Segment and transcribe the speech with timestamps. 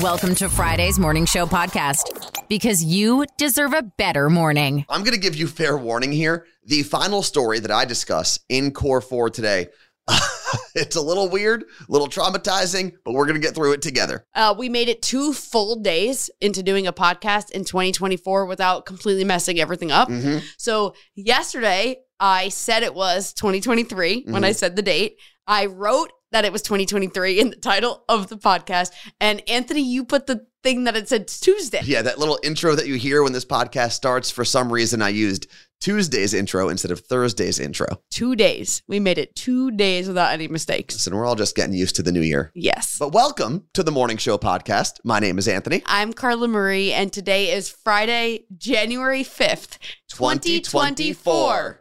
[0.00, 4.84] Welcome to Friday's Morning Show podcast because you deserve a better morning.
[4.88, 6.46] I'm going to give you fair warning here.
[6.66, 9.68] The final story that I discuss in Core 4 today,
[10.74, 14.26] it's a little weird, a little traumatizing, but we're going to get through it together.
[14.34, 19.24] Uh, we made it two full days into doing a podcast in 2024 without completely
[19.24, 20.08] messing everything up.
[20.08, 20.38] Mm-hmm.
[20.58, 24.56] So, yesterday, I said it was 2023 when I Mm-hmm.
[24.56, 25.18] said the date.
[25.46, 28.90] I wrote that it was 2023 in the title of the podcast.
[29.20, 31.80] And Anthony, you put the thing that it said Tuesday.
[31.84, 35.10] Yeah, that little intro that you hear when this podcast starts, for some reason I
[35.10, 35.46] used
[35.80, 37.86] Tuesday's intro instead of Thursday's intro.
[38.10, 38.82] Two days.
[38.88, 40.96] We made it two days without any mistakes.
[40.96, 42.50] So we're all just getting used to the new year.
[42.52, 42.96] Yes.
[42.98, 44.94] But welcome to the Morning Show podcast.
[45.04, 45.84] My name is Anthony.
[45.86, 49.78] I'm Carla Marie, and today is Friday, January 5th,
[50.08, 51.78] 2024.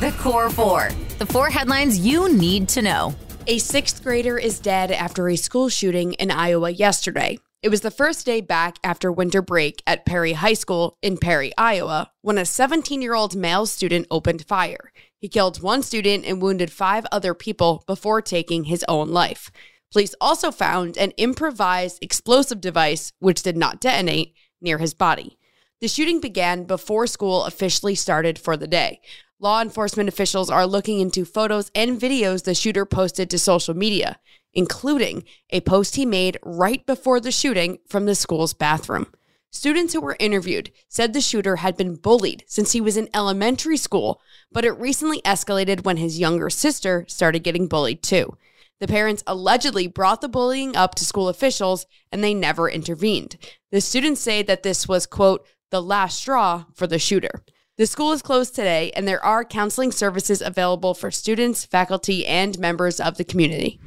[0.00, 3.14] The Core Four, the four headlines you need to know.
[3.50, 7.40] A sixth grader is dead after a school shooting in Iowa yesterday.
[7.64, 11.50] It was the first day back after winter break at Perry High School in Perry,
[11.58, 14.92] Iowa, when a 17 year old male student opened fire.
[15.18, 19.50] He killed one student and wounded five other people before taking his own life.
[19.90, 25.36] Police also found an improvised explosive device, which did not detonate, near his body.
[25.80, 29.00] The shooting began before school officially started for the day.
[29.42, 34.18] Law enforcement officials are looking into photos and videos the shooter posted to social media,
[34.52, 39.06] including a post he made right before the shooting from the school's bathroom.
[39.50, 43.78] Students who were interviewed said the shooter had been bullied since he was in elementary
[43.78, 44.20] school,
[44.52, 48.36] but it recently escalated when his younger sister started getting bullied too.
[48.78, 53.38] The parents allegedly brought the bullying up to school officials and they never intervened.
[53.72, 57.42] The students say that this was, quote, the last straw for the shooter.
[57.80, 62.58] The school is closed today, and there are counseling services available for students, faculty, and
[62.58, 63.80] members of the community.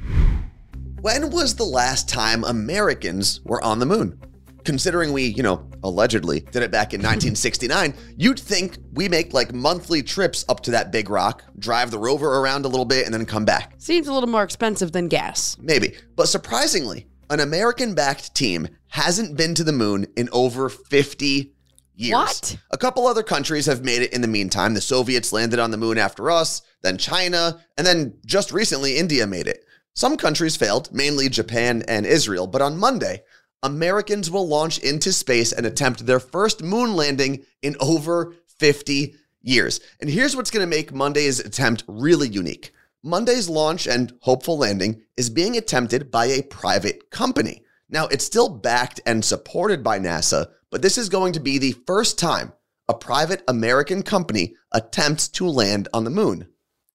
[1.00, 4.20] When was the last time Americans were on the moon?
[4.64, 9.54] Considering we, you know, allegedly did it back in 1969, you'd think we make like
[9.54, 13.14] monthly trips up to that big rock, drive the rover around a little bit, and
[13.14, 13.74] then come back.
[13.78, 15.56] Seems a little more expensive than gas.
[15.60, 15.94] Maybe.
[16.16, 21.53] But surprisingly, an American backed team hasn't been to the moon in over 50
[21.94, 22.12] years.
[22.12, 22.56] What?
[22.70, 24.74] A couple other countries have made it in the meantime.
[24.74, 29.26] The Soviets landed on the moon after us, then China, and then just recently India
[29.26, 29.64] made it.
[29.94, 33.22] Some countries failed, mainly Japan and Israel, but on Monday,
[33.62, 39.80] Americans will launch into space and attempt their first moon landing in over 50 years.
[40.00, 42.72] And here's what's going to make Monday's attempt really unique.
[43.02, 47.63] Monday's launch and hopeful landing is being attempted by a private company.
[47.88, 51.76] Now, it's still backed and supported by NASA, but this is going to be the
[51.86, 52.52] first time
[52.88, 56.48] a private American company attempts to land on the moon.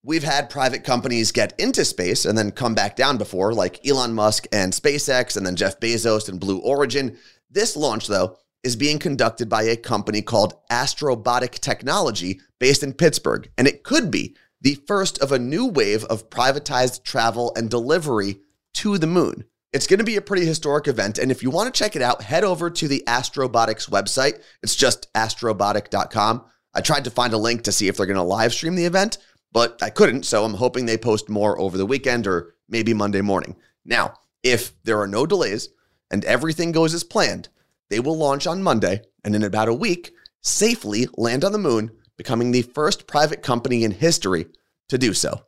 [0.04, 4.14] We've had private companies get into space and then come back down before, like Elon
[4.14, 7.18] Musk and SpaceX, and then Jeff Bezos and Blue Origin.
[7.50, 13.50] This launch, though, is being conducted by a company called Astrobotic Technology based in Pittsburgh,
[13.58, 18.40] and it could be the first of a new wave of privatized travel and delivery
[18.76, 19.46] to the moon.
[19.72, 22.02] It's going to be a pretty historic event, and if you want to check it
[22.02, 24.42] out, head over to the Astrobotic's website.
[24.64, 26.44] It's just astrobotic.com.
[26.74, 28.86] I tried to find a link to see if they're going to live stream the
[28.86, 29.20] event,
[29.52, 33.22] but I couldn't, so I'm hoping they post more over the weekend or maybe Monday
[33.22, 33.56] morning.
[33.86, 35.70] Now, if there are no delays
[36.10, 37.50] and everything goes as planned,
[37.90, 41.92] they will launch on Monday and in about a week safely land on the moon,
[42.18, 44.48] becoming the first private company in history
[44.88, 45.44] to do so.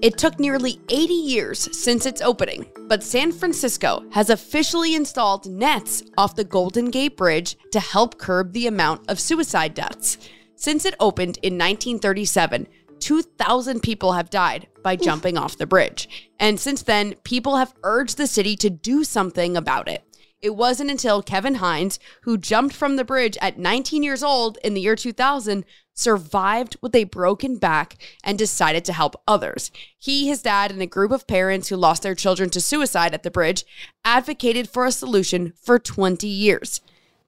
[0.00, 6.04] It took nearly 80 years since its opening, but San Francisco has officially installed nets
[6.16, 10.18] off the Golden Gate Bridge to help curb the amount of suicide deaths.
[10.54, 12.68] Since it opened in 1937,
[13.00, 16.30] 2,000 people have died by jumping off the bridge.
[16.38, 20.04] And since then, people have urged the city to do something about it.
[20.40, 24.74] It wasn't until Kevin Hines, who jumped from the bridge at 19 years old in
[24.74, 29.72] the year 2000, survived with a broken back and decided to help others.
[29.98, 33.24] He, his dad, and a group of parents who lost their children to suicide at
[33.24, 33.64] the bridge
[34.04, 36.80] advocated for a solution for 20 years.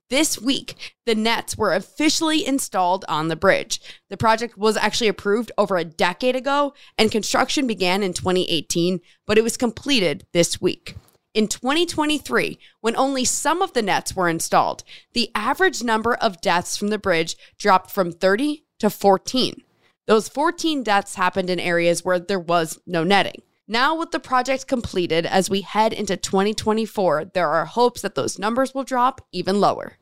[0.08, 3.80] This week, the nets were officially installed on the bridge.
[4.08, 9.36] The project was actually approved over a decade ago, and construction began in 2018, but
[9.36, 10.94] it was completed this week.
[11.32, 14.82] In 2023, when only some of the nets were installed,
[15.12, 19.62] the average number of deaths from the bridge dropped from 30 to 14.
[20.08, 23.42] Those 14 deaths happened in areas where there was no netting.
[23.68, 28.36] Now, with the project completed, as we head into 2024, there are hopes that those
[28.36, 29.98] numbers will drop even lower.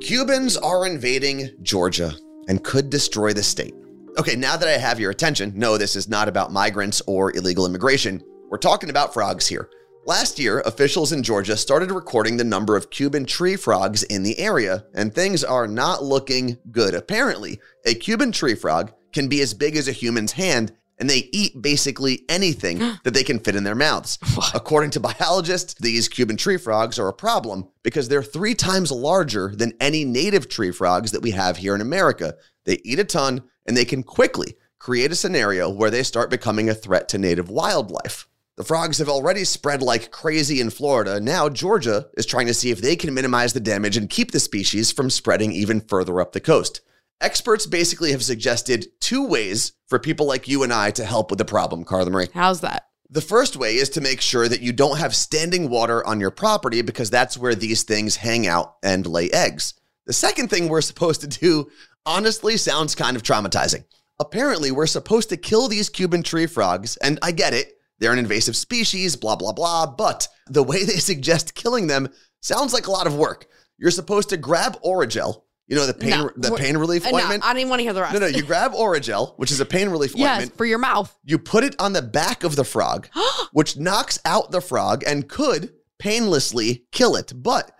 [0.00, 2.12] Cubans are invading Georgia
[2.48, 3.76] and could destroy the state.
[4.18, 7.64] Okay, now that I have your attention, no, this is not about migrants or illegal
[7.64, 8.20] immigration.
[8.50, 9.70] We're talking about frogs here.
[10.06, 14.38] Last year, officials in Georgia started recording the number of Cuban tree frogs in the
[14.38, 16.94] area, and things are not looking good.
[16.94, 21.30] Apparently, a Cuban tree frog can be as big as a human's hand, and they
[21.32, 24.18] eat basically anything that they can fit in their mouths.
[24.52, 29.54] According to biologists, these Cuban tree frogs are a problem because they're three times larger
[29.56, 32.34] than any native tree frogs that we have here in America.
[32.66, 36.68] They eat a ton, and they can quickly create a scenario where they start becoming
[36.68, 38.28] a threat to native wildlife.
[38.56, 41.18] The frogs have already spread like crazy in Florida.
[41.18, 44.38] Now, Georgia is trying to see if they can minimize the damage and keep the
[44.38, 46.80] species from spreading even further up the coast.
[47.20, 51.38] Experts basically have suggested two ways for people like you and I to help with
[51.38, 52.28] the problem, Carla Marie.
[52.32, 52.86] How's that?
[53.10, 56.30] The first way is to make sure that you don't have standing water on your
[56.30, 59.74] property because that's where these things hang out and lay eggs.
[60.06, 61.70] The second thing we're supposed to do
[62.06, 63.84] honestly sounds kind of traumatizing.
[64.20, 67.78] Apparently, we're supposed to kill these Cuban tree frogs, and I get it.
[68.04, 69.86] They're an invasive species, blah, blah, blah.
[69.86, 72.10] But the way they suggest killing them
[72.42, 73.46] sounds like a lot of work.
[73.78, 76.30] You're supposed to grab Orajel, you know, the pain, No.
[76.36, 77.46] the pain relief Uh, no, ointment.
[77.46, 78.12] I didn't want to hear the rest.
[78.12, 80.58] No, no, you grab Orajel, which is a pain relief yes, ointment.
[80.58, 81.16] for your mouth.
[81.24, 83.08] You put it on the back of the frog,
[83.52, 87.32] which knocks out the frog and could painlessly kill it.
[87.34, 87.70] But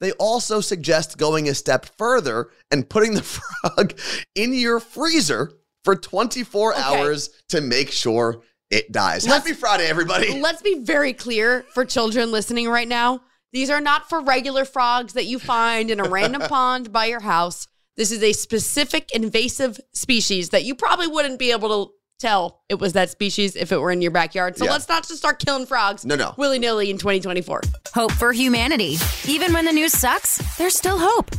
[0.00, 3.92] they also suggest going a step further and putting the frog
[4.34, 5.52] in your freezer
[5.84, 6.82] for 24 Okay.
[6.82, 8.40] hours to make sure
[8.74, 9.26] it dies.
[9.26, 10.40] Let's- Happy Friday, everybody.
[10.40, 13.20] Let's be very clear for children listening right now.
[13.52, 17.20] These are not for regular frogs that you find in a random pond by your
[17.20, 17.68] house.
[17.96, 22.80] This is a specific invasive species that you probably wouldn't be able to tell it
[22.80, 24.56] was that species if it were in your backyard.
[24.56, 24.72] So Yeah.
[24.72, 26.34] let's not just start killing frogs No, no.
[26.36, 27.60] willy nilly in 2024.
[27.94, 28.96] Hope for humanity.
[29.28, 31.30] Even when the news sucks, there's still hope.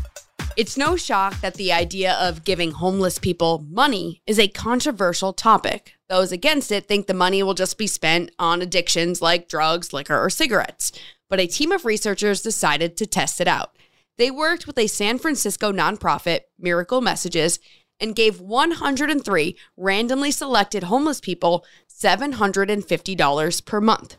[0.57, 5.96] It's no shock that the idea of giving homeless people money is a controversial topic.
[6.07, 10.18] Those against it think the money will just be spent on addictions like drugs, liquor,
[10.18, 10.94] or cigarettes.
[11.30, 13.75] But a team of researchers decided to test it out.
[14.18, 17.60] They worked with a San Francisco nonprofit, Miracle Messages,
[18.00, 24.16] and gave 103 randomly selected homeless people $750 per month.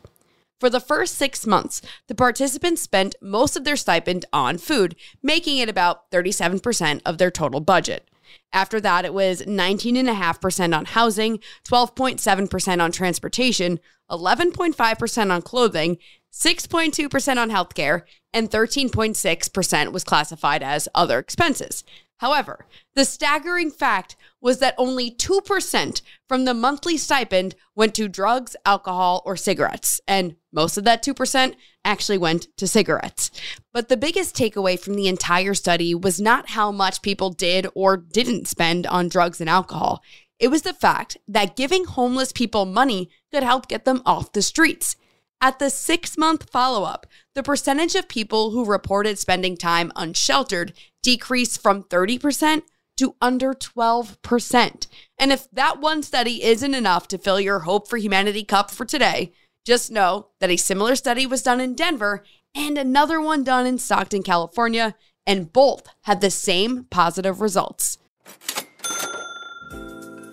[0.59, 5.59] For the first six months, the participants spent most of their stipend on food, making
[5.59, 8.09] it about 37% of their total budget.
[8.51, 15.97] After that, it was 19.5% on housing, 12.7% on transportation, 11.5% on clothing,
[16.33, 21.83] 6.2% on healthcare, and 13.6% was classified as other expenses.
[22.17, 22.65] However,
[22.95, 29.21] the staggering fact was that only 2% from the monthly stipend went to drugs, alcohol,
[29.23, 31.53] or cigarettes, and most of that 2%
[31.85, 33.29] actually went to cigarettes.
[33.71, 37.95] But the biggest takeaway from the entire study was not how much people did or
[37.95, 40.01] didn't spend on drugs and alcohol.
[40.39, 44.41] It was the fact that giving homeless people money could help get them off the
[44.41, 44.95] streets.
[45.39, 47.05] At the six month follow up,
[47.35, 50.73] the percentage of people who reported spending time unsheltered
[51.03, 52.63] decreased from 30%
[52.97, 54.87] to under 12%.
[55.19, 58.85] And if that one study isn't enough to fill your Hope for Humanity cup for
[58.85, 59.33] today,
[59.67, 62.23] just know that a similar study was done in Denver
[62.55, 67.97] and another one done in Stockton, California, and both had the same positive results.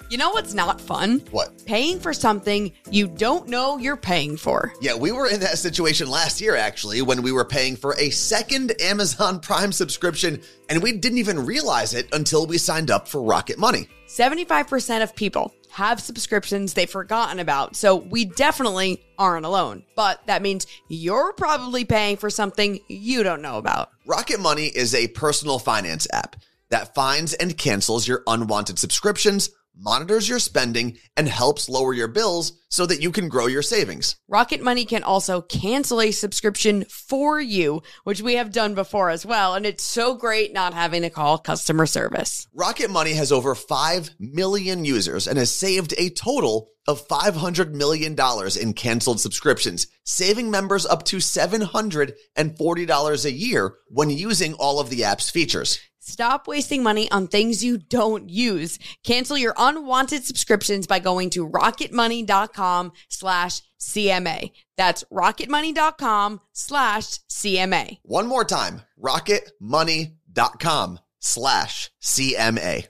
[0.09, 1.19] You know what's not fun?
[1.33, 1.67] What?
[1.67, 4.73] Paying for something you don't know you're paying for.
[4.81, 8.11] Yeah, we were in that situation last year, actually, when we were paying for a
[8.11, 13.21] second Amazon Prime subscription, and we didn't even realize it until we signed up for
[13.21, 13.88] Rocket Money.
[14.07, 19.85] 75% of people have subscriptions they've forgotten about, so we definitely aren't alone.
[19.97, 23.90] But that means you're probably paying for something you don't know about.
[24.07, 26.37] Rocket Money is a personal finance app
[26.71, 32.52] that finds and cancels your unwanted subscriptions, monitors your spending, and helps lower your bills
[32.69, 34.16] so that you can grow your savings.
[34.28, 39.25] Rocket Money can also cancel a subscription for you, which we have done before as
[39.25, 42.47] well, and it's so great not having to call customer service.
[42.52, 48.14] Rocket Money has over 5 million users and has saved a total of $500 million
[48.61, 55.04] in canceled subscriptions, saving members up to $740 a year when using all of the
[55.04, 55.78] app's features.
[56.06, 58.78] Stop wasting money on things you don't use.
[59.04, 64.52] Cancel your unwanted subscriptions by going to rocketmoney.com slash CMA.
[64.76, 68.00] That's rocketmoney.com slash CMA.
[68.02, 72.87] One more time, rocketmoney.com slash CMA.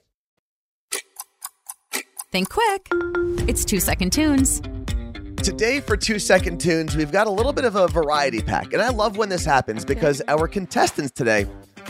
[2.33, 2.89] Think quick.
[3.49, 4.61] It's two second tunes.
[5.37, 8.73] Today, for two second tunes, we've got a little bit of a variety pack.
[8.73, 11.47] And I love when this happens because our contestants today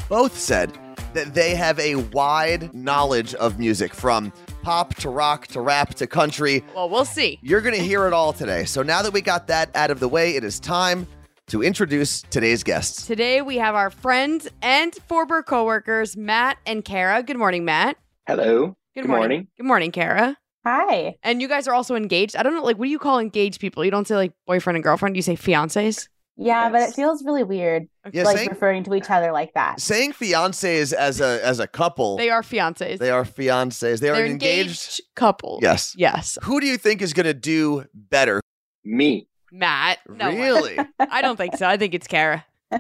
[0.09, 0.71] both said
[1.13, 4.33] that they have a wide knowledge of music from
[4.63, 6.65] pop to rock to rap to country.
[6.75, 7.39] Well, we'll see.
[7.43, 8.65] You're going to hear it all today.
[8.65, 11.07] So now that we got that out of the way, it is time
[11.49, 13.07] to introduce today's guests.
[13.07, 17.23] Today we have our friends and former coworkers, Matt and Kara.
[17.23, 17.99] Good morning, Matt.
[18.27, 18.77] Hello.
[18.95, 19.49] Good, morning.
[19.57, 20.37] Good morning, Kara.
[20.65, 21.17] Hi.
[21.23, 22.37] And you guys are also engaged.
[22.37, 23.85] I don't know, like, what do you call engaged people?
[23.85, 25.17] You don't say like boyfriend and girlfriend.
[25.17, 26.09] You say fiancés.
[26.37, 29.81] Yeah, but it feels really weird, Yeah, like saying, referring to each other like that.
[29.81, 32.99] saying fiancés as a as a couple, They are fiancés.
[32.99, 34.01] they are fiancés.
[34.01, 35.03] They are They're an engaged, engaged.
[35.15, 35.61] couple.
[35.63, 35.95] Yes.
[35.97, 36.37] Yes.
[36.43, 38.41] Who do you think is going to do better?
[38.85, 39.29] Me.
[39.53, 39.99] Matt.
[40.09, 40.77] No really?
[40.99, 41.67] I don't think so.
[41.69, 42.45] I think it's Kara.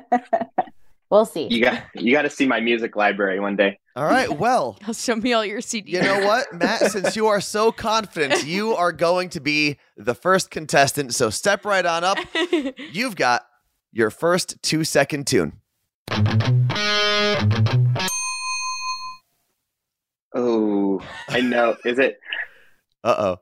[1.14, 1.46] we'll see.
[1.48, 3.78] You got you got to see my music library one day.
[3.96, 4.28] All right.
[4.44, 5.86] Well, Show me all your CDs.
[5.88, 6.90] You know what, Matt?
[6.90, 11.14] Since you are so confident, you are going to be the first contestant.
[11.14, 12.18] So step right on up.
[12.92, 13.46] You've got
[13.92, 15.60] your first two second tune.
[20.34, 21.76] Oh, I know.
[21.84, 22.18] Is it
[23.04, 23.36] Uh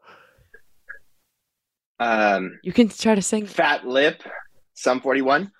[2.01, 2.05] oh.
[2.05, 3.47] um you can try to sing.
[3.47, 4.23] Fat Lip?
[4.75, 5.51] Sum 41?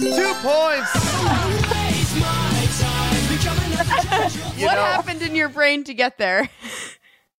[0.00, 0.94] Two points.
[4.58, 6.48] You what know- happened in your brain to get there?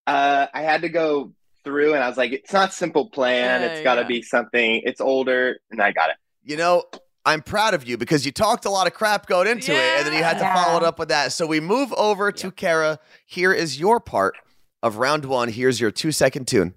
[0.08, 1.32] Uh I had to go
[1.64, 3.62] through and I was like it's not simple plan.
[3.62, 4.08] Yeah, it's got to yeah.
[4.08, 4.82] be something.
[4.84, 6.16] It's older and I got it.
[6.44, 6.86] You know,
[7.24, 10.08] I'm proud of you because you talked a lot of crap going into it and
[10.08, 10.56] then you had to Yeah.
[10.56, 11.34] follow it up with that.
[11.34, 12.98] So we move over to Kara.
[13.28, 14.34] Here is your part
[14.82, 15.50] of round one.
[15.50, 16.74] Here's your two second tune.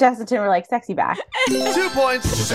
[0.00, 1.18] Justin Timberlake, sexy back.
[1.48, 2.50] Two points.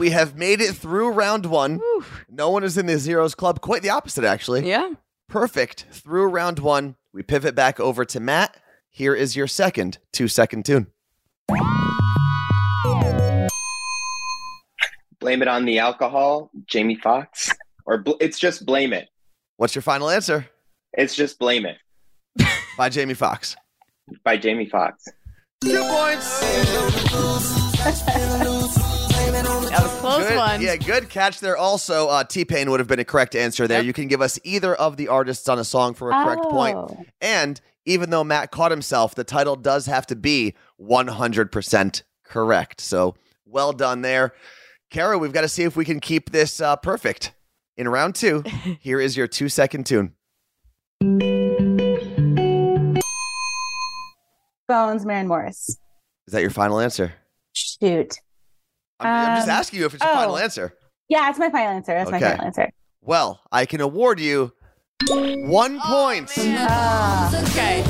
[0.00, 1.76] We have made it through round one.
[1.78, 2.04] Whew.
[2.28, 3.60] No one is in the zeros club.
[3.60, 4.68] Quite the opposite, actually.
[4.68, 4.90] Yeah.
[5.28, 5.86] Perfect.
[5.92, 8.56] Through round one, we pivot back over to Matt.
[8.90, 10.88] Here is your second two second tune.
[15.20, 17.52] Blame it on the alcohol, Jamie Foxx,
[17.86, 19.08] or bl- it's just blame it.
[19.56, 20.48] What's your final answer?
[20.94, 21.76] It's just blame it
[22.78, 23.56] By Jamie Foxx.
[24.24, 25.04] by Jamie Foxx.
[25.62, 26.40] Two points.
[29.70, 30.62] That was a close Good, one.
[30.62, 31.56] yeah, good catch there.
[31.56, 33.78] Also, uh, T Pain would have been a correct answer there.
[33.78, 33.86] Yep.
[33.86, 36.76] You can give us either of the artists on a song for a correct point.
[36.76, 37.04] Oh.
[37.20, 42.80] And even though Matt caught himself, the title does have to be 100% correct.
[42.80, 44.32] So well done there.
[44.90, 47.32] Kara, we've got to see if we can keep this uh, perfect.
[47.76, 48.42] In round two,
[48.80, 50.14] here is your two second tune.
[54.68, 55.68] Bones, Maren Morris.
[56.26, 57.14] Is that your final answer?
[57.54, 58.18] Shoot.
[59.00, 60.38] I'm, I'm just Um, asking you if it's your final oh.
[60.38, 60.74] answer.
[61.08, 61.94] Yeah, it's my final answer.
[61.94, 62.20] That's Okay.
[62.20, 62.70] my final answer.
[63.00, 64.52] Well, I can award you
[65.08, 66.30] one point.
[66.38, 67.42] Ah.
[67.44, 67.82] Okay.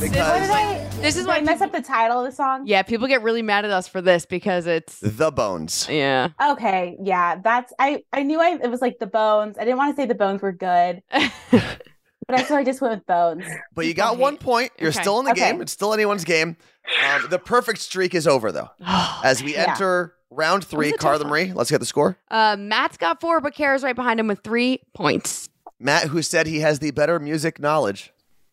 [0.00, 2.66] Because This is why I mess up the title of the song?
[2.66, 5.86] Yeah, people get really mad at us for this because it's the bones.
[5.88, 6.30] yeah.
[6.50, 6.96] Okay.
[7.00, 8.02] Yeah, that's I.
[8.12, 8.58] I knew I.
[8.62, 9.56] It was like the bones.
[9.58, 11.02] I didn't want to say the bones were good,
[12.28, 13.46] but I so I just went with bones.
[13.74, 14.20] But you got Okay.
[14.22, 14.70] one point.
[14.78, 15.00] You're Okay.
[15.00, 15.52] still in the Okay.
[15.52, 15.60] game.
[15.60, 16.56] It's still anyone's game.
[17.00, 18.68] Um, the perfect streak is over, though.
[19.24, 19.70] As we Yeah.
[19.70, 21.30] enter round three, was a Carla one.
[21.30, 22.18] Marie, let's get the score.
[22.30, 25.48] uh, Matt's got four, but Kara's right behind him with three points.
[25.80, 28.12] Matt, who said he has the better music knowledge,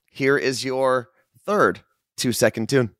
[0.09, 1.09] here is your
[1.45, 1.81] third
[2.15, 2.91] two second tune.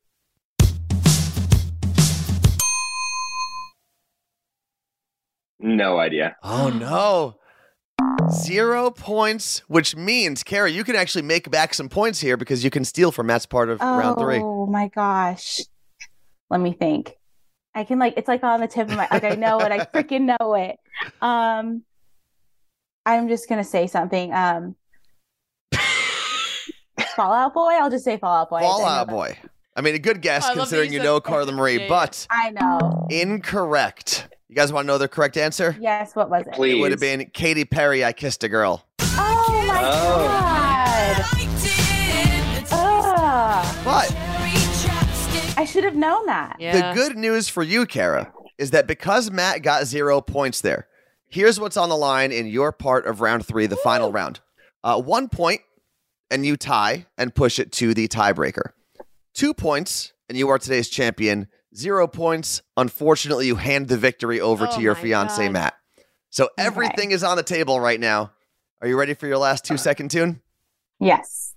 [5.60, 6.36] No idea.
[6.44, 7.36] Oh, no.
[8.32, 12.70] Zero points, which means, Kara, you can actually make back some points here because you
[12.70, 14.40] can steal from Matt's part of round three.
[14.42, 15.62] Oh my gosh.
[16.50, 17.16] Let me think.
[17.74, 19.72] I can like it's like on the tip of my like I know it.
[19.72, 20.78] I freaking know it.
[21.22, 21.84] Um
[23.06, 24.34] I'm just gonna say something.
[24.34, 24.76] Um
[27.16, 27.74] Fall Out Boy?
[27.74, 28.58] I'll just say Fall Out Boy.
[28.58, 29.14] I know Fallout that.
[29.14, 29.38] Boy.
[29.76, 31.88] I mean, a good guess Oh, I considering you you know Carla Marie, Yeah, yeah.
[31.90, 33.08] but I know.
[33.10, 34.30] incorrect.
[34.48, 35.76] You guys want to know the correct answer?
[35.80, 36.54] Yes, what was it?
[36.54, 36.78] Please.
[36.78, 38.86] It would have been Katy Perry, I Kissed a Girl.
[39.02, 40.28] Oh my Oh.
[40.28, 41.26] god.
[42.72, 43.76] Ugh.
[43.84, 44.16] But
[45.58, 46.58] I should have known that.
[46.60, 46.94] Yeah.
[46.94, 50.88] the good news for you, Kara, is that because Matt got zero points there,
[51.28, 54.42] here's what's on the line in your part of round three, the final round.
[54.84, 55.62] Uh, one point,
[56.30, 58.72] and you tie and push it to the tiebreaker.
[59.34, 61.48] Two points, and you are today's champion.
[61.76, 62.62] Zero points.
[62.78, 65.52] Unfortunately, you hand the victory over Oh to your fiance, God.
[65.52, 65.74] Matt.
[66.30, 68.32] So everything is on the table right now.
[68.82, 70.42] Are you ready for your last two second tune?
[71.00, 71.54] Yes.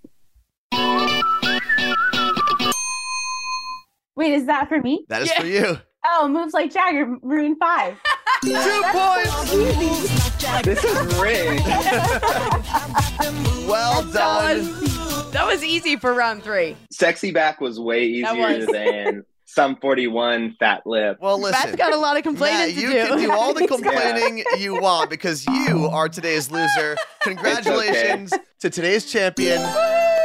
[4.16, 5.04] Wait, is that for me?
[5.08, 5.40] That is Yeah.
[5.40, 5.78] for you.
[6.10, 7.94] Oh, moves like Jagger, Maroon 5.
[8.44, 9.50] Two points.
[10.64, 11.62] This is rigged.
[13.68, 14.58] Well that done.
[14.58, 16.76] was that was easy for round three.
[16.90, 18.66] Sexy back was way easier was.
[18.68, 21.16] than Sum 41 fat lip.
[21.22, 21.52] Well, listen.
[21.70, 23.06] Matt's got a lot of complaining Matt, to you do.
[23.08, 26.96] can do all the He's got- complaining you want because you are today's loser.
[27.22, 29.56] Congratulations to today's champion,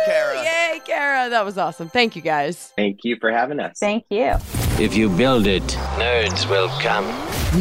[0.06, 0.44] Kara.
[0.44, 1.30] Yay, Kara.
[1.30, 1.88] That was awesome.
[1.88, 2.74] Thank you guys.
[2.76, 3.78] Thank you for having us.
[3.80, 4.34] Thank you.
[4.78, 5.64] If you build it,
[5.98, 7.06] nerds will come.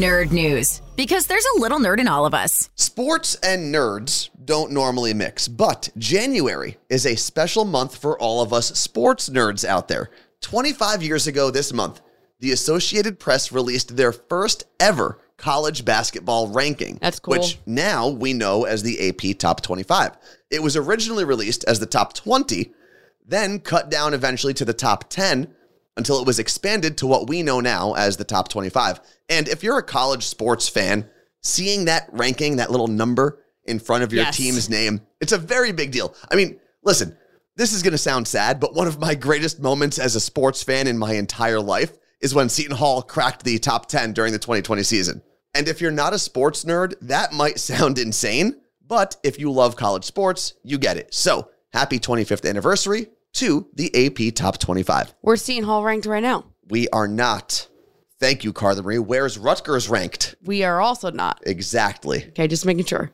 [0.01, 0.83] Nerd news.
[0.97, 2.71] Because there's a little nerd in all of us.
[2.75, 8.53] Sports and nerds don't normally mix, but January is a special month for all of
[8.53, 10.11] us sports nerds out there.
[10.43, 12.01] 25 years ago this month,
[12.41, 16.99] the Associated Press released their first ever college basketball ranking.
[17.01, 17.33] That's cool.
[17.33, 20.13] Which now we know as the AP Top 25.
[20.51, 22.73] It was originally released as the Top 20,
[23.27, 25.49] then cut down eventually to the Top 10
[25.97, 29.01] until it was expanded to what we know now as the Top 25.
[29.29, 31.09] And if you're a college sports fan,
[31.43, 34.37] seeing that ranking, that little number in front of your Yes.
[34.37, 36.15] team's name, it's a very big deal.
[36.31, 37.17] I mean, listen,
[37.57, 40.63] this is going to sound sad, but one of my greatest moments as a sports
[40.63, 44.39] fan in my entire life is when Seton Hall cracked the top 10 during the
[44.39, 45.23] 2020 season.
[45.55, 49.77] And if you're not a sports nerd, that might sound insane, but if you love
[49.77, 51.13] college sports, you get it.
[51.13, 55.15] So, happy 25th anniversary to the AP Top 25.
[55.23, 56.45] We're Seton Hall ranked right now.
[56.69, 57.69] We are not.
[58.19, 58.99] Thank you, Carla Marie.
[58.99, 60.37] Where's Rutgers ranked?
[60.45, 61.43] We are also not.
[61.45, 62.25] Exactly.
[62.29, 63.11] Okay, just making sure.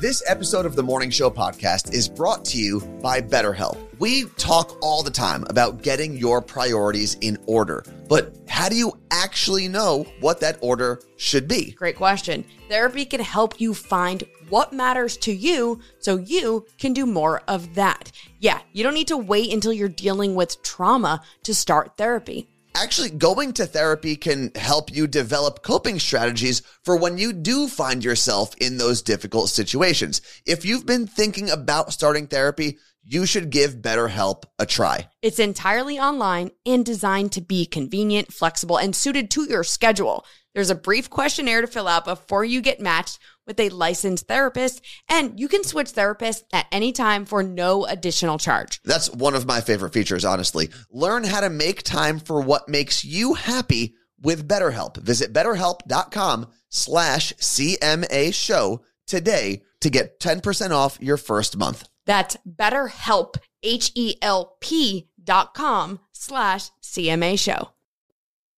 [0.00, 3.76] This episode of the Morning Show podcast is brought to you by BetterHelp.
[3.98, 8.92] We talk all the time about getting your priorities in order, but how do you
[9.10, 11.72] actually know what that order should be?
[11.72, 12.44] Great question.
[12.68, 17.74] Therapy can help you find what matters to you so you can do more of
[17.74, 18.12] that.
[18.38, 22.48] Yeah, you don't need to wait until you're dealing with trauma to start therapy.
[22.80, 28.04] Actually, going to therapy can help you develop coping strategies for when you do find
[28.04, 30.22] yourself in those difficult situations.
[30.46, 35.08] If you've been thinking about starting therapy, you should give BetterHelp a try.
[35.22, 40.24] It's entirely online and designed to be convenient, flexible, and suited to your schedule.
[40.54, 43.18] There's a brief questionnaire to fill out before you get matched
[43.48, 48.38] with a licensed therapist, and you can switch therapists at any time for no additional
[48.38, 48.80] charge.
[48.84, 50.68] That's one of my favorite features, honestly.
[50.92, 54.98] Learn how to make time for what makes you happy with BetterHelp.
[54.98, 61.88] Visit betterhelp.com slash CMA show today to get 10% off your first month.
[62.04, 67.70] That's BetterHelp, H-E-L-P dot com slash CMA show.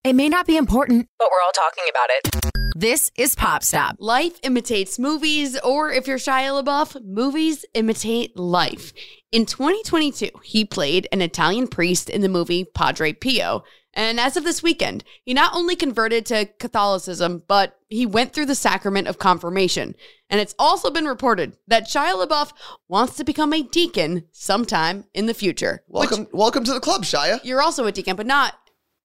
[0.05, 2.60] It may not be important, but we're all talking about it.
[2.81, 3.97] This is Pop Stop.
[3.99, 8.95] Life imitates movies, or if you're Shia LaBeouf, movies imitate life.
[9.31, 13.65] In 2022, he played an Italian priest in the movie Padre Pio.
[13.93, 18.47] And as of this weekend, he not only converted to Catholicism, but he went through
[18.47, 19.95] the sacrament of confirmation.
[20.31, 22.53] And it's also been reported that Shia LaBeouf
[22.89, 25.83] wants to become a deacon sometime in the future.
[25.87, 27.41] which Welcome, welcome to the club, Shia.
[27.45, 28.55] you're also a deacon, but not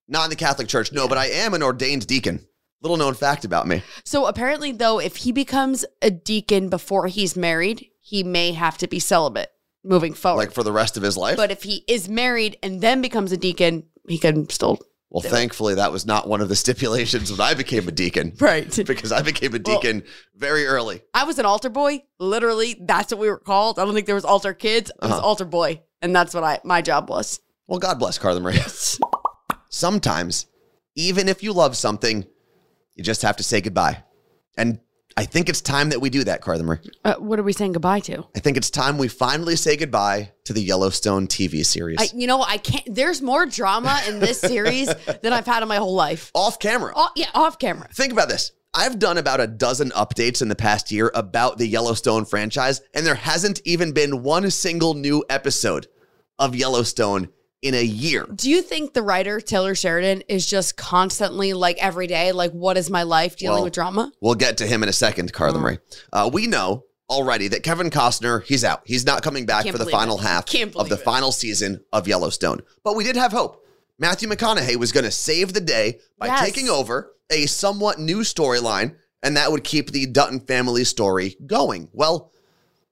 [0.08, 2.48] Not in the Catholic Church, no, but I am an ordained deacon.
[2.82, 3.82] Little known fact about me.
[4.04, 8.88] So apparently, though, if he becomes a deacon before he's married, he may have to
[8.88, 9.50] be celibate
[9.84, 10.38] moving forward.
[10.40, 11.38] Like for the rest of his life.
[11.38, 14.80] but if he is married and then becomes a deacon, he can still.
[15.10, 18.34] well, thankfully, that was not one of the stipulations when I became a deacon.
[18.40, 18.70] Right.
[18.86, 20.04] Because I became a Well- deacon
[20.36, 21.02] very early.
[21.14, 22.04] I was an altar boy.
[22.20, 23.80] Literally, that's what we were called.
[23.80, 24.90] I don't think there was altar kids.
[24.92, 25.22] It was Uh-huh.
[25.22, 27.40] altar boy, and that's what I my job was.
[27.68, 28.60] Well, God bless Carla Marie.
[29.70, 30.46] Sometimes,
[30.96, 32.26] even if you love something,
[32.96, 34.04] you just have to say goodbye.
[34.58, 34.80] And
[35.18, 36.80] I think it's time that we do that, Carla Marie.
[37.06, 38.26] Uh, what are we saying goodbye to?
[38.36, 41.98] I think it's time we finally say goodbye to the Yellowstone TV series.
[42.00, 42.94] I, you know, I can't.
[42.94, 46.32] There's more drama in this series than I've had in my whole life.
[46.34, 46.92] Off camera.
[46.96, 47.88] Oh, yeah, off camera.
[47.94, 48.52] Think about this.
[48.74, 53.06] I've done about a dozen updates in the past year about the Yellowstone franchise, and
[53.06, 55.88] there hasn't even been one single new episode
[56.38, 57.30] of Yellowstone
[57.66, 58.26] in a year.
[58.34, 62.78] Do you think the writer Taylor Sheridan is just constantly like every day, like, what
[62.78, 64.12] is my life dealing Well, with drama?
[64.22, 65.62] We'll get to him in a second, Carla Oh.
[65.62, 65.78] Marie.
[66.14, 68.82] Uh, we know already that Kevin Costner, he's out.
[68.86, 70.22] He's not coming back for the final it.
[70.24, 71.02] half of the it.
[71.04, 72.62] final season of Yellowstone.
[72.84, 73.66] But we did have hope.
[73.98, 76.42] Matthew McConaughey was going to save the day by Yes.
[76.42, 81.90] taking over a somewhat new storyline, and that would keep the Dutton family story going.
[81.94, 82.32] Well,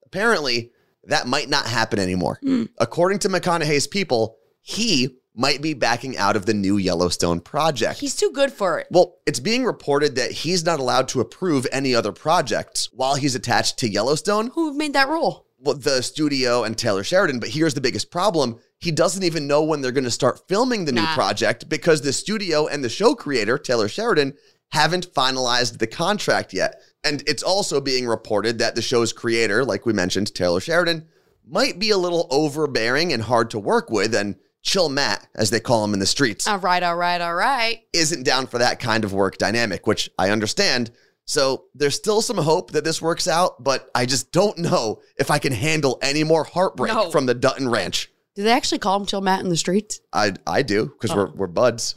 [0.06, 0.72] apparently,
[1.06, 2.40] that might not happen anymore.
[2.42, 2.64] Hmm.
[2.78, 8.00] According to McConaughey's people, he might be backing out of the new Yellowstone project.
[8.00, 8.88] He's too good for it.
[8.90, 13.36] Well, it's being reported that he's not allowed to approve any other projects while he's
[13.36, 14.52] attached to Yellowstone.
[14.54, 15.46] Who made that rule?
[15.60, 17.40] Well, the studio and Taylor Sheridan.
[17.40, 20.84] But here's the biggest problem he doesn't even know when they're going to start filming
[20.86, 24.34] the new project because the studio and the show creator, Taylor Sheridan,
[24.74, 26.82] haven't finalized the contract yet.
[27.04, 31.08] And it's also being reported that the show's creator, like we mentioned, Taylor Sheridan,
[31.46, 34.14] might be a little overbearing and hard to work with.
[34.14, 37.36] And Chill Matt, as they call him in the streets, All right, all right, all
[37.36, 37.84] right.
[37.94, 40.90] isn't down for that kind of work dynamic, which I understand.
[41.26, 45.30] So there's still some hope that this works out, but I just don't know if
[45.32, 47.12] I can handle any more heartbreak No.
[47.12, 48.10] from the Dutton Ranch.
[48.36, 50.02] Do they actually call him Chill Matt in the streets?
[50.12, 51.16] I I do because oh.
[51.16, 51.94] we're we're buds.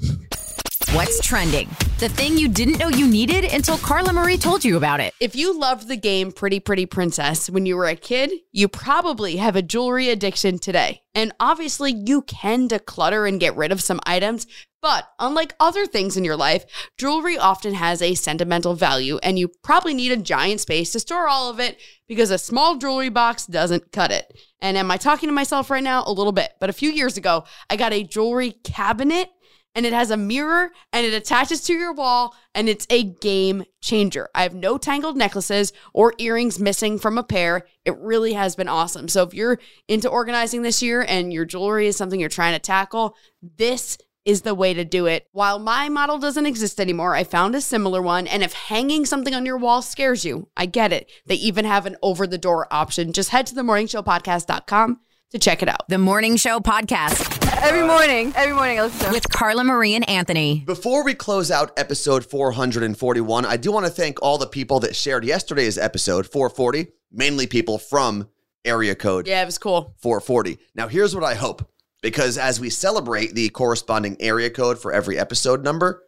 [0.96, 1.68] What's trending?
[1.98, 5.12] The thing you didn't know you needed until Carla Marie told you about it.
[5.20, 9.36] If you loved the game Pretty Pretty Princess when you were a kid, you probably
[9.36, 11.02] have a jewelry addiction today.
[11.14, 14.46] And obviously, you can declutter and get rid of some items.
[14.80, 16.64] But unlike other things in your life,
[16.96, 21.28] jewelry often has a sentimental value, and you probably need a giant space to store
[21.28, 21.78] all of it
[22.08, 24.32] because a small jewelry box doesn't cut it.
[24.62, 26.04] And am I talking to myself right now?
[26.06, 26.52] A little bit.
[26.58, 29.28] But a few years ago, I got a jewelry cabinet
[29.76, 33.62] and it has a mirror and it attaches to your wall and it's a game
[33.82, 34.28] changer.
[34.34, 37.66] I have no tangled necklaces or earrings missing from a pair.
[37.84, 39.06] It really has been awesome.
[39.06, 42.58] So if you're into organizing this year and your jewelry is something you're trying to
[42.58, 45.28] tackle, this is the way to do it.
[45.32, 48.26] While my model doesn't exist anymore, I found a similar one.
[48.26, 51.12] And if hanging something on your wall scares you, I get it.
[51.26, 53.12] They even have an over the door option.
[53.12, 55.88] Just head to the morningshowpodcast.com to check it out.
[55.88, 60.06] The Morning Show Podcast Every morning, every morning I listen to with Carla Marie and
[60.10, 60.62] Anthony.
[60.66, 64.94] Before we close out episode 441, I do want to thank all the people that
[64.94, 68.28] shared yesterday's episode 440, mainly people from
[68.66, 69.94] area code Yeah, it was cool.
[70.02, 70.58] 440.
[70.74, 71.66] Now, here's what I hope
[72.02, 76.04] because as we celebrate the corresponding area code for every episode number,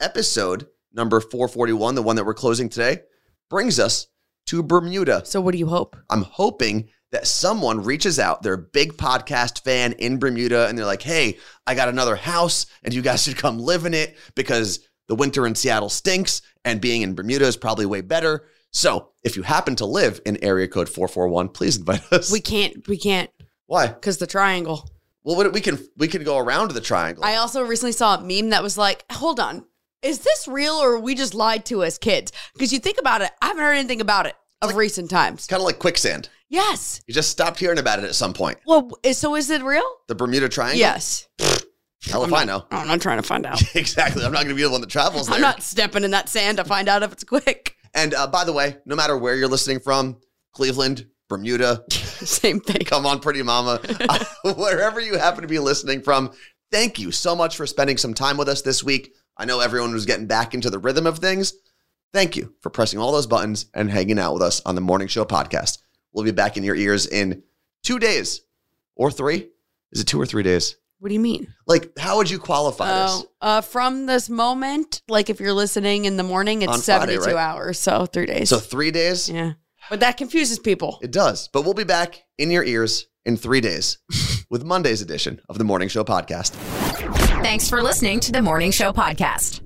[0.00, 3.00] episode number 441, the one that we're closing today,
[3.50, 4.06] brings us
[4.46, 5.22] to Bermuda.
[5.26, 5.94] So what do you hope?
[6.08, 10.84] I'm hoping that someone reaches out, they're a big podcast fan in Bermuda, and they're
[10.84, 14.80] like, hey, I got another house and you guys should come live in it because
[15.08, 18.46] the winter in Seattle stinks and being in Bermuda is probably way better.
[18.72, 22.30] So if you happen to live in area code 441, please invite us.
[22.30, 23.30] We can't, we can't,
[23.66, 23.86] Why?
[23.86, 24.90] because the triangle.
[25.22, 27.24] Well, we can we can go around the triangle.
[27.24, 29.64] I also recently saw a meme that was like, hold on,
[30.02, 32.30] is this real or we just lied to us kids?
[32.52, 35.46] Because you think about it, I haven't heard anything about it of recent times.
[35.46, 36.28] kind of like quicksand.
[36.48, 37.00] Yes.
[37.06, 38.58] You just stopped hearing about it at some point.
[38.66, 39.84] Well, so is it real?
[40.08, 40.78] The Bermuda Triangle.
[40.78, 41.26] Yes.
[42.04, 42.64] Hell if I know.
[42.70, 43.60] I'm not trying to find out.
[43.74, 44.24] exactly.
[44.24, 45.36] I'm not going to be the one that travels there.
[45.36, 47.74] I'm not stepping in that sand to find out if it's quick.
[47.94, 50.18] And uh, by the way, no matter where you're listening from,
[50.52, 52.84] Cleveland, Bermuda, Same thing.
[52.84, 53.80] come on, pretty mama,
[54.44, 56.30] wherever you happen to be listening from,
[56.70, 59.12] thank you so much for spending some time with us this week.
[59.36, 61.52] I know everyone was getting back into the rhythm of things.
[62.12, 65.08] Thank you for pressing all those buttons and hanging out with us on the Morning
[65.08, 65.78] Show podcast.
[66.16, 67.42] We'll be back in your ears in
[67.82, 68.40] two days
[68.96, 69.50] or three.
[69.92, 70.76] Is it two or three days?
[70.98, 71.52] What do you mean?
[71.66, 73.22] Like, how would you qualify this?
[73.22, 77.12] Oh, uh, from this moment, like if you're listening in the morning, it's On Friday,
[77.16, 77.36] 72 right?
[77.36, 77.78] hours.
[77.78, 78.48] So three days.
[78.48, 79.28] So, three days?
[79.28, 79.52] yeah.
[79.90, 80.98] But that confuses people.
[81.02, 81.48] It does.
[81.48, 83.98] But we'll be back in your ears in three days
[84.50, 86.52] with Monday's edition of the Morning Show podcast.
[87.42, 89.60] Thanks for listening to the Morning Show Podcast.